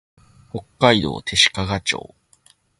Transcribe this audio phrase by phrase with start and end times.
[0.51, 2.15] 北海道弟子屈町